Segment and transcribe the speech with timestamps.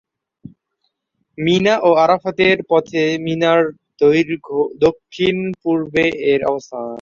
[1.37, 3.61] মিনা ও আরাফাতের পথে মিনার
[4.83, 6.87] দক্ষিণ পূর্বে এর অবস্থান।